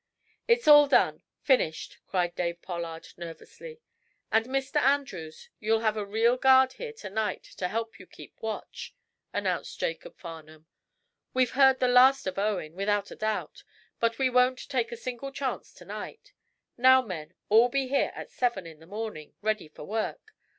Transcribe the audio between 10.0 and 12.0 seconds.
Farnum. "We've heard the